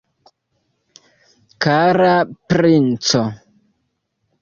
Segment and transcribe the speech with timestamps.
[1.67, 2.17] Kara
[2.49, 3.25] princo!